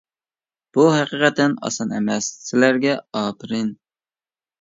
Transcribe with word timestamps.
بۇ 0.77 0.85
ھەقىقەتەن 0.93 1.53
ئاسان 1.67 1.93
ئەمەس، 1.97 2.29
سىلەرگە 2.47 2.95
ئاپىرىن! 3.21 3.69